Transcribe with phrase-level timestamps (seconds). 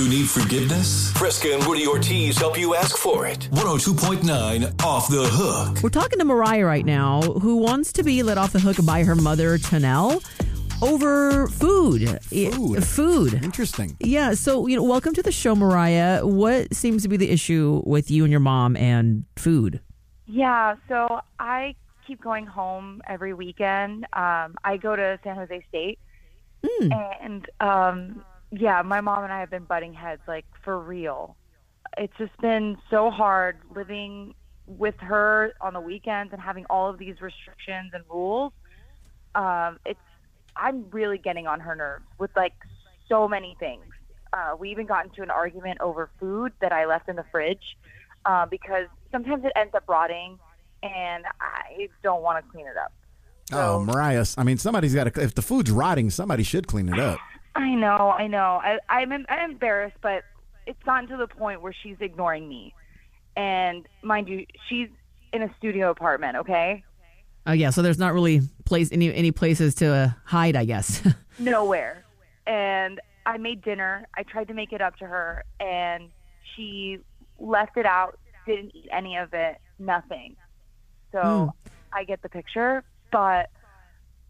[0.00, 1.12] You need forgiveness?
[1.12, 3.50] Fresca and Woody Ortiz help you ask for it.
[3.52, 5.82] 102.9 Off the Hook.
[5.82, 9.04] We're talking to Mariah right now, who wants to be let off the hook by
[9.04, 10.22] her mother, Chanel,
[10.80, 12.18] over food.
[12.22, 12.82] Food.
[12.82, 13.44] Food.
[13.44, 13.94] Interesting.
[14.00, 16.24] Yeah, so, you know, welcome to the show, Mariah.
[16.26, 19.82] What seems to be the issue with you and your mom and food?
[20.24, 21.74] Yeah, so I
[22.06, 24.04] keep going home every weekend.
[24.14, 25.98] Um, I go to San Jose State,
[26.62, 31.36] and um, yeah, my mom and I have been butting heads like for real.
[31.96, 34.34] It's just been so hard living
[34.66, 38.52] with her on the weekends and having all of these restrictions and rules.
[39.34, 39.98] Um, it's
[40.56, 42.54] I'm really getting on her nerves with like
[43.08, 43.84] so many things.
[44.32, 47.76] Uh, we even got into an argument over food that I left in the fridge
[48.24, 50.38] uh, because sometimes it ends up rotting,
[50.82, 52.92] and I don't want to clean it up.
[53.52, 54.26] Oh, Mariah.
[54.38, 55.22] I mean, somebody's got to.
[55.22, 57.18] If the food's rotting, somebody should clean it up.
[57.54, 58.60] I know, I know.
[58.62, 60.22] I, I'm I'm embarrassed, but
[60.66, 62.74] it's gotten to the point where she's ignoring me.
[63.36, 64.88] And mind you, she's
[65.32, 66.36] in a studio apartment.
[66.36, 66.84] Okay,
[67.46, 71.02] Oh, yeah, so there's not really place any any places to uh, hide, I guess.
[71.38, 72.04] nowhere.
[72.46, 74.06] And I made dinner.
[74.16, 76.10] I tried to make it up to her, and
[76.54, 76.98] she
[77.38, 78.18] left it out.
[78.46, 79.58] Didn't eat any of it.
[79.78, 80.36] Nothing.
[81.12, 81.52] So
[81.92, 83.50] I get the picture, but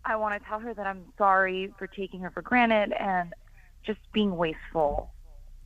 [0.04, 3.32] I want to tell her that I'm sorry for taking her for granted and
[3.84, 5.12] just being wasteful.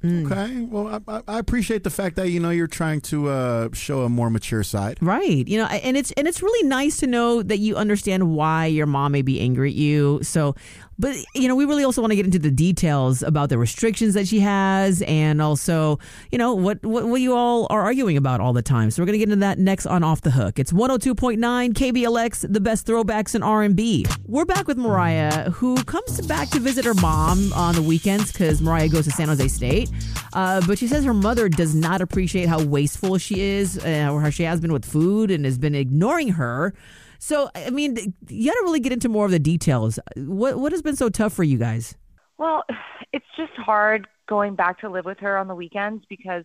[0.05, 0.61] Okay.
[0.63, 4.09] Well, I, I- appreciate the fact that you know you're trying to uh, show a
[4.09, 4.99] more mature side.
[5.01, 5.47] Right.
[5.47, 8.87] You know, and it's and it's really nice to know that you understand why your
[8.87, 10.21] mom may be angry at you.
[10.23, 10.55] So,
[10.99, 14.15] but you know, we really also want to get into the details about the restrictions
[14.15, 15.99] that she has and also,
[16.31, 18.91] you know, what what, what you all are arguing about all the time.
[18.91, 20.59] So, we're going to get into that next on Off the Hook.
[20.59, 21.39] It's 102.9
[21.73, 24.07] KBLX, the best throwbacks in R&B.
[24.27, 28.61] We're back with Mariah, who comes back to visit her mom on the weekends cuz
[28.63, 29.91] Mariah goes to San Jose State.
[30.33, 34.21] Uh, but she says her mother does not appreciate how wasteful she is, uh, or
[34.21, 36.75] how she has been with food and has been ignoring her.
[37.19, 37.97] So, I mean,
[38.29, 39.99] you got to really get into more of the details.
[40.17, 41.97] What what has been so tough for you guys?
[42.37, 42.65] Well,
[43.13, 46.45] it's just hard going back to live with her on the weekends because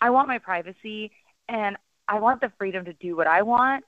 [0.00, 1.12] I want my privacy
[1.48, 1.76] and
[2.08, 3.84] I want the freedom to do what I want.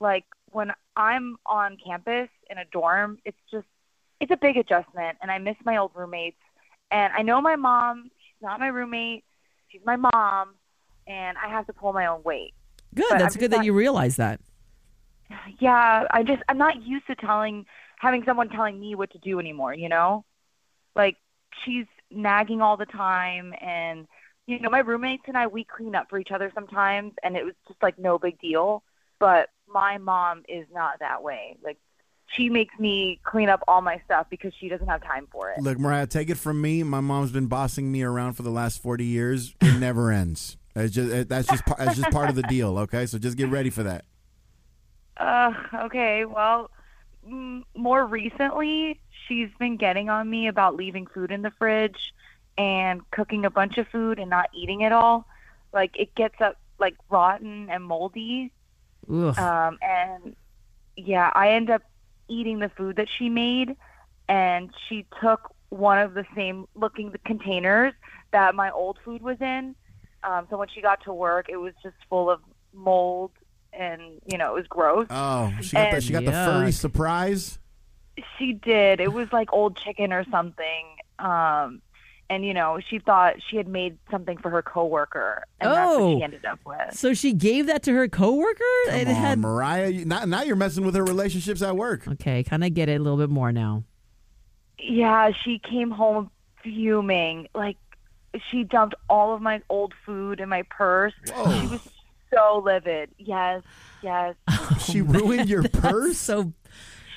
[0.00, 3.66] Like when I'm on campus in a dorm, it's just
[4.20, 6.38] it's a big adjustment and I miss my old roommates.
[6.90, 8.10] And I know my mom,
[8.42, 9.24] not my roommate,
[9.68, 10.54] she's my mom,
[11.06, 12.54] and I have to pull my own weight.
[12.94, 13.06] Good.
[13.10, 14.40] But That's I'm good that you realize that.
[15.58, 17.66] Yeah, I just I'm not used to telling
[17.98, 20.24] having someone telling me what to do anymore, you know?
[20.94, 21.16] Like
[21.64, 24.06] she's nagging all the time and
[24.46, 27.44] you know, my roommates and I we clean up for each other sometimes and it
[27.44, 28.82] was just like no big deal,
[29.18, 31.56] but my mom is not that way.
[31.62, 31.76] Like
[32.30, 35.60] she makes me clean up all my stuff because she doesn't have time for it.
[35.60, 36.82] Look, Mariah, take it from me.
[36.82, 39.54] My mom's been bossing me around for the last forty years.
[39.60, 40.56] It never ends.
[40.76, 42.78] It's just it, that's just par- that's just part of the deal.
[42.80, 44.04] Okay, so just get ready for that.
[45.16, 45.52] Uh,
[45.84, 46.24] okay.
[46.24, 46.70] Well,
[47.26, 52.12] m- more recently, she's been getting on me about leaving food in the fridge
[52.56, 55.26] and cooking a bunch of food and not eating it all.
[55.72, 58.52] Like it gets up like rotten and moldy.
[59.10, 59.38] Ugh.
[59.38, 60.36] Um, and
[60.96, 61.82] yeah, I end up
[62.28, 63.76] eating the food that she made,
[64.28, 67.92] and she took one of the same looking containers
[68.32, 69.74] that my old food was in.
[70.24, 72.40] Um, so when she got to work, it was just full of
[72.72, 73.32] mold,
[73.72, 75.06] and you know it was gross.
[75.10, 77.58] Oh, she got the, she got the furry surprise.
[78.36, 79.00] She did.
[79.00, 80.96] It was like old chicken or something.
[81.18, 81.82] Um,
[82.30, 86.00] and you know, she thought she had made something for her coworker, and that's what
[86.00, 86.18] Oh.
[86.18, 86.94] she ended up with.
[86.94, 88.58] So she gave that to her coworker?
[88.86, 89.88] Come It on, had Mariah.
[89.88, 92.06] You, now, now you're messing with her relationships at work.
[92.06, 93.84] Okay, kind of get it a little bit more now.
[94.78, 96.30] Yeah, she came home
[96.62, 97.48] fuming.
[97.54, 97.76] Like
[98.50, 101.14] she dumped all of my old food in my purse.
[101.34, 101.50] Whoa.
[101.60, 101.88] She was
[102.32, 103.10] so livid.
[103.18, 103.62] Yes,
[104.02, 104.34] yes.
[104.48, 106.18] Oh, she ruined your purse.
[106.18, 106.52] So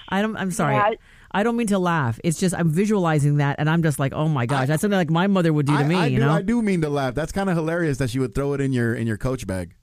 [0.10, 0.76] I don't I'm sorry.
[0.76, 0.92] Yeah.
[1.34, 2.20] I don't mean to laugh.
[2.24, 5.10] It's just I'm visualizing that and I'm just like, "Oh my gosh, that's something like
[5.10, 6.90] my mother would do to I, me, I you do, know?" I do mean to
[6.90, 7.16] laugh.
[7.16, 9.74] That's kind of hilarious that she would throw it in your in your coach bag.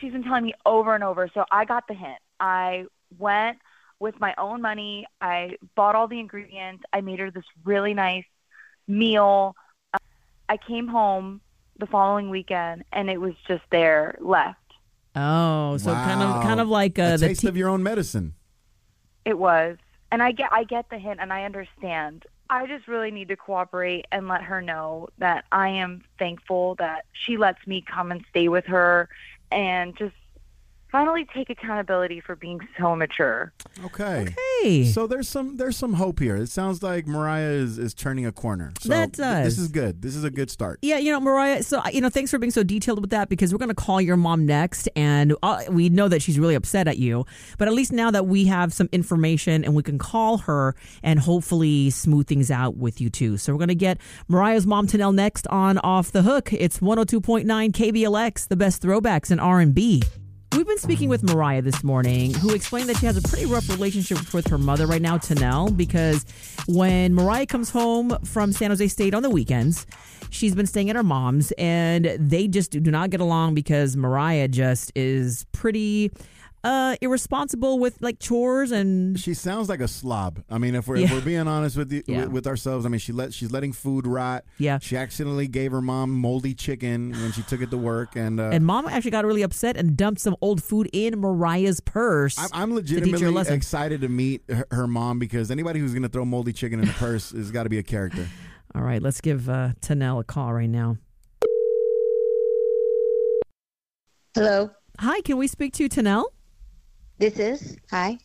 [0.00, 1.28] She's been telling me over and over.
[1.34, 2.18] So I got the hint.
[2.38, 2.86] I
[3.18, 3.58] went
[3.98, 5.06] with my own money.
[5.20, 6.84] I bought all the ingredients.
[6.92, 8.24] I made her this really nice
[8.86, 9.56] meal.
[10.48, 11.40] I came home
[11.78, 14.58] the following weekend and it was just there left.
[15.14, 17.82] Oh, so kind of kind of like uh, a the taste t- of your own
[17.82, 18.34] medicine.
[19.24, 19.76] It was.
[20.10, 22.24] And I get I get the hint and I understand.
[22.50, 27.04] I just really need to cooperate and let her know that I am thankful that
[27.12, 29.10] she lets me come and stay with her
[29.50, 30.14] and just
[30.90, 33.52] finally take accountability for being so mature.
[33.84, 34.34] Okay.
[34.92, 36.36] So there's some there's some hope here.
[36.36, 38.72] It sounds like Mariah is, is turning a corner.
[38.80, 40.02] So That th- This is good.
[40.02, 40.78] This is a good start.
[40.82, 41.62] Yeah, you know, Mariah.
[41.62, 44.00] So, you know, thanks for being so detailed with that because we're going to call
[44.00, 47.24] your mom next, and uh, we know that she's really upset at you.
[47.58, 51.20] But at least now that we have some information and we can call her and
[51.20, 53.36] hopefully smooth things out with you too.
[53.36, 56.52] So we're going to get Mariah's mom Tonelle next on Off the Hook.
[56.52, 60.02] It's 102.9 KBLX, the best throwbacks in R and B.
[60.52, 63.68] We've been speaking with Mariah this morning, who explained that she has a pretty rough
[63.68, 66.24] relationship with her mother right now, Tonelle, because
[66.66, 69.86] when Mariah comes home from San Jose State on the weekends,
[70.30, 74.48] she's been staying at her mom's, and they just do not get along because Mariah
[74.48, 76.10] just is pretty
[76.64, 80.42] uh, irresponsible with like chores and She sounds like a slob.
[80.50, 82.22] I mean, if we're, if we're being honest with you, Yeah.
[82.24, 84.44] with, with ourselves, I mean, she let she's letting food rot.
[84.58, 84.78] Yeah.
[84.80, 88.50] She accidentally gave her mom moldy chicken when she took it to work, and uh,
[88.52, 92.36] and mom actually got really upset and dumped some old food in Mariah's purse.
[92.38, 93.54] I'm, I'm to teach her a legitimately lesson.
[93.54, 96.88] excited to meet her, her mom because anybody who's going to throw moldy chicken in
[96.88, 98.26] a purse has got to be a character.
[98.74, 100.96] All right, let's give uh, Tonelle a call right now.
[104.34, 104.70] Hello,
[105.00, 106.24] Hi, can we speak to Tonelle?
[107.18, 108.18] This is hi.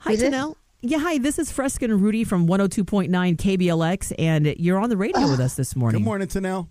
[0.00, 0.34] Hi, Who's this?
[0.34, 0.54] Tonelle.
[0.82, 1.16] Yeah, hi.
[1.16, 5.30] This is Fresca and Rudy from 102.9 KBLX, and you're on the radio oh.
[5.30, 6.02] with us this morning.
[6.02, 6.68] Good morning, Tonelle.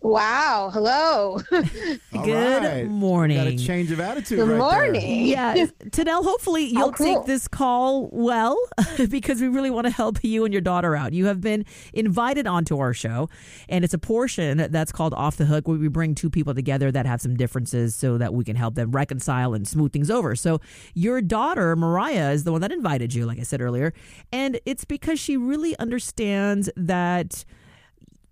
[0.00, 1.40] Wow, hello.
[1.50, 2.86] Good right.
[2.86, 3.36] morning.
[3.36, 5.26] Got a change of attitude Good right morning.
[5.26, 5.54] Yeah,
[5.90, 7.16] Tonelle, hopefully oh, you'll Oh, cool.
[7.16, 8.56] take this call well
[9.10, 11.12] because we really want to help you and your daughter out.
[11.12, 13.28] You have been invited onto our show,
[13.68, 16.92] and it's a portion that's called Off the Hook where we bring two people together
[16.92, 20.36] that have some differences so that we can help them reconcile and smooth things over.
[20.36, 20.60] So,
[20.94, 23.92] your daughter, Mariah, is the one that invited you, like I said earlier,
[24.30, 27.44] and it's because she really understands that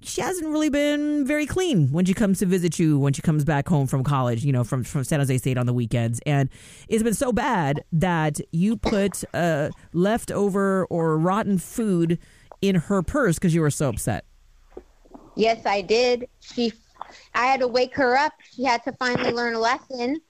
[0.02, 3.44] she hasn't really been very clean when she comes to visit you when she comes
[3.44, 6.20] back home from college, you know, from, from San Jose State on the weekends.
[6.26, 6.48] And
[6.88, 12.19] it's been so bad that you put uh, leftover or rotten food
[12.60, 14.25] in her purse because you were so upset.
[15.34, 16.28] yes, I did.
[16.40, 16.72] She,
[17.34, 18.32] I had to wake her up.
[18.52, 20.20] She had to finally learn a lesson.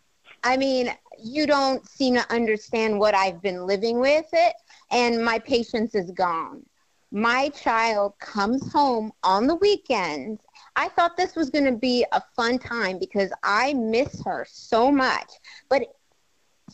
[0.45, 0.91] I mean,
[1.23, 4.55] you don't seem to understand what I've been living with it,
[4.91, 6.65] and my patience is gone.
[7.13, 10.43] My child comes home on the weekends.
[10.75, 14.91] I thought this was going to be a fun time because I miss her so
[14.91, 15.31] much.
[15.69, 15.83] But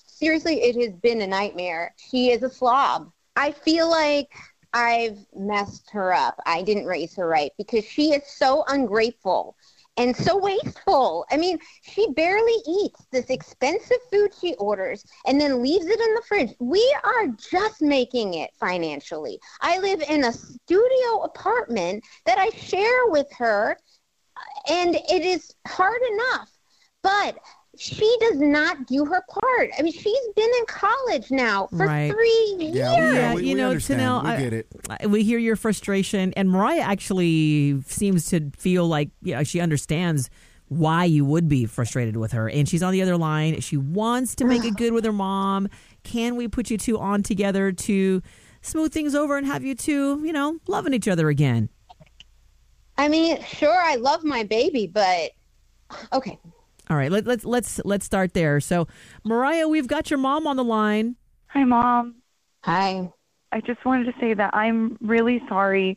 [0.06, 1.94] seriously, it has been a nightmare.
[1.98, 3.12] She is a slob.
[3.36, 4.32] I feel like
[4.72, 6.40] I've messed her up.
[6.46, 9.56] I didn't raise her right because she is so ungrateful
[9.96, 11.26] and so wasteful.
[11.30, 16.14] I mean, she barely eats this expensive food she orders and then leaves it in
[16.14, 16.54] the fridge.
[16.60, 19.38] We are just making it financially.
[19.60, 23.76] I live in a studio apartment that I share with her,
[24.68, 26.50] and it is hard enough.
[27.02, 27.38] But
[27.78, 29.70] she does not do her part.
[29.78, 32.12] I mean, she's been in college now for Right.
[32.12, 33.12] three Yeah, years.
[33.12, 34.00] we- Yeah, we- you we know, understand.
[34.00, 34.66] Tonelle, We I- get it.
[34.90, 40.28] I- We hear your frustration, and Mariah actually seems to feel like yeah, she understands
[40.68, 42.48] why you would be frustrated with her.
[42.48, 43.60] And she's on the other line.
[43.60, 45.68] She wants to make it good with her mom.
[46.02, 48.22] Can we put you two on together to
[48.62, 51.68] smooth things over and have you two, you know, loving each other again?
[52.98, 55.32] I mean, sure, I love my baby, but
[56.12, 56.38] okay.
[56.92, 58.60] All right, let, let's let's let's start there.
[58.60, 58.86] So,
[59.24, 61.16] Mariah, we've got your mom on the line.
[61.46, 62.16] Hi, Mom.
[62.64, 63.08] Hi.
[63.50, 65.96] I just wanted to say that I'm really sorry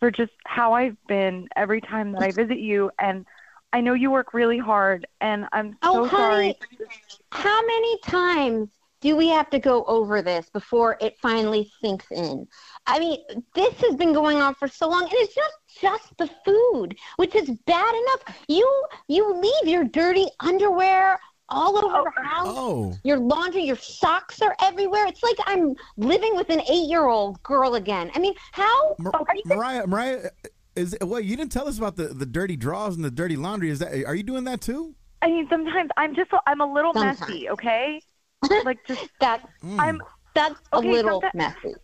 [0.00, 2.90] for just how I've been every time that I visit you.
[2.98, 3.26] And
[3.72, 6.88] I know you work really hard, and I'm so Oh, honey, sorry.
[7.30, 8.70] how many times
[9.02, 12.48] do we have to go over this before it finally sinks in?
[12.86, 13.18] I mean,
[13.54, 17.34] this has been going on for so long, and it's just just the food, which
[17.34, 18.36] is bad enough.
[18.48, 22.22] You you leave your dirty underwear all over the oh.
[22.24, 22.46] house.
[22.48, 25.06] Oh, Your laundry, your socks are everywhere.
[25.06, 28.10] It's like I'm living with an eight-year-old girl again.
[28.14, 29.42] I mean, how Mar- are you?
[29.46, 30.30] Mariah, Mariah,
[30.76, 33.70] is well, you didn't tell us about the, the dirty drawers and the dirty laundry.
[33.70, 34.94] Is that are you doing that too?
[35.22, 37.20] I mean, sometimes I'm just I'm a little Sometimes.
[37.20, 37.48] messy.
[37.50, 38.00] Okay,
[38.64, 39.78] like just That mm.
[39.78, 40.02] I'm
[40.34, 41.74] that's Okay, a little messy.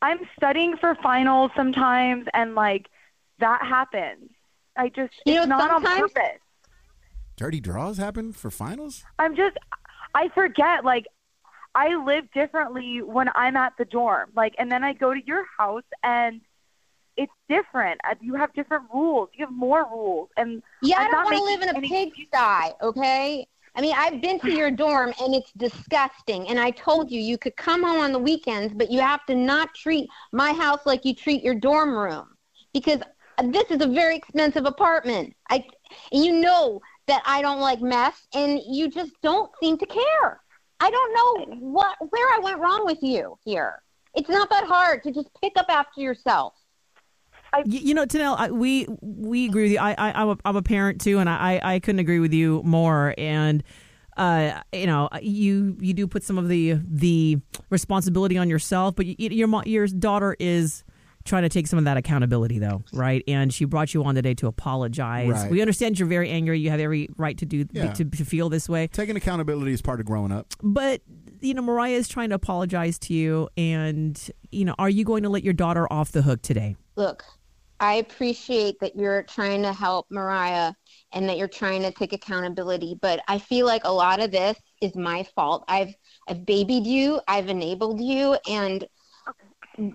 [0.00, 2.86] I'm studying for finals sometimes, and like
[3.38, 4.30] that happens.
[4.76, 6.40] I just You it's know, not on sometimes- purpose.
[7.36, 9.04] Dirty draws happen for finals?
[9.18, 9.56] I'm just
[10.14, 11.06] I forget like
[11.74, 14.30] I live differently when I'm at the dorm.
[14.34, 16.40] Like and then I go to your house and
[17.16, 18.00] it's different.
[18.08, 19.28] Uh, You have different rules.
[19.34, 21.88] You have more rules and Yeah, I I'm don't want to live in a any-
[21.88, 23.46] pigsty, okay?
[23.78, 26.48] I mean, I've been to your dorm and it's disgusting.
[26.48, 29.36] And I told you you could come home on the weekends, but you have to
[29.36, 32.26] not treat my house like you treat your dorm room
[32.74, 33.00] because
[33.44, 35.32] this is a very expensive apartment.
[35.48, 35.64] I,
[36.10, 40.40] and you know that I don't like mess, and you just don't seem to care.
[40.80, 43.80] I don't know what where I went wrong with you here.
[44.12, 46.54] It's not that hard to just pick up after yourself.
[47.56, 49.78] Y- You know, Tonelle, I, we we agree with you.
[49.78, 52.62] I, I I'm, a, I'm a parent too, and I I couldn't agree with you
[52.64, 53.14] more.
[53.18, 53.62] And
[54.16, 57.38] uh, you know, you you do put some of the the
[57.70, 60.84] responsibility on yourself, but you, your your daughter is
[61.24, 63.22] trying to take some of that accountability, though, right?
[63.28, 65.28] And she brought you on today to apologize.
[65.28, 65.50] Right.
[65.50, 66.58] We understand you're very angry.
[66.58, 67.92] You have every right to do Yeah.
[67.92, 70.46] to, to feel this way, Taking accountability is part of growing up.
[70.62, 71.02] but
[71.40, 74.18] you know, Mariah is trying to apologize to you, and
[74.50, 76.76] you know, are you going to let your daughter off the hook today?
[76.96, 77.22] Look,
[77.80, 80.72] I appreciate that you're trying to help Mariah
[81.12, 84.58] and that you're trying to take accountability, but I feel like a lot of this
[84.80, 85.64] is my fault.
[85.68, 85.94] I've
[86.28, 88.84] I've babied you, I've enabled you, and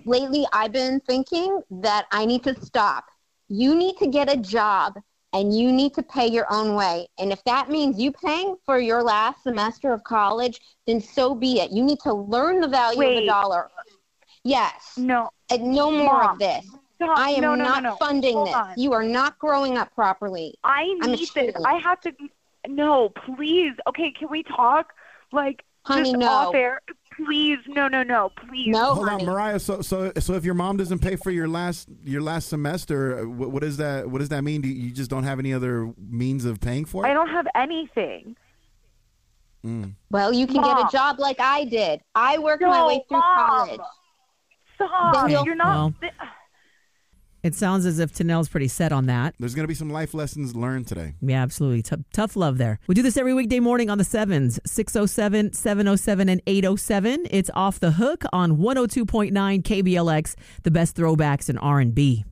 [0.05, 3.05] lately I've been thinking that I need to stop.
[3.49, 4.97] You need to get a job
[5.33, 7.07] and you need to pay your own way.
[7.17, 11.59] And if that means you paying for your last semester of college, then so be
[11.59, 11.71] it.
[11.71, 13.69] You need to learn the value of a dollar.
[14.43, 14.93] Yes.
[14.97, 16.65] No, And no more Mom, of this.
[16.95, 17.17] Stop.
[17.17, 17.95] I am no, no, not no, no.
[17.97, 18.55] funding Hold this.
[18.55, 18.73] on.
[18.77, 20.55] You are not growing up properly.
[20.63, 21.29] I I'm need this.
[21.29, 21.55] ashamed.
[21.65, 22.13] I have to.
[22.67, 23.73] No, please.
[23.87, 24.93] Okay, can we talk?
[25.31, 26.27] Like, Honey, just no.
[26.27, 26.81] off air.
[27.25, 28.69] Please, no, no, no, please.
[28.69, 29.23] No, Hold honey.
[29.25, 29.59] on, Mariah.
[29.59, 33.27] So, so, so, if your mom doesn't pay for your last your last semester, uh,
[33.27, 34.61] what, what does that what does that mean?
[34.61, 37.09] Do you, you just don't have any other means of paying for it?
[37.09, 38.35] I don't have anything.
[40.09, 42.01] Well, you can get a job like I did.
[42.15, 43.47] I worked my way through Mom.
[43.47, 43.79] college.
[44.75, 45.13] Stop.
[45.13, 45.93] Then you'll- You're not.
[47.43, 49.35] It sounds as if Tonelle's pretty set on that.
[49.37, 51.13] There's gonna be some life lessons learned today.
[51.21, 51.81] Yeah, absolutely.
[51.81, 52.79] T- tough love there.
[52.87, 57.27] We do this every weekday morning on the sevens 607, 707, and 807.
[57.29, 62.23] It's off the hook on 102.9 KBLX, the best throwbacks in R&B.